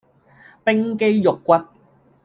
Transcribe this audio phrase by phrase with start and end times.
[0.63, 1.53] 冰肌玉骨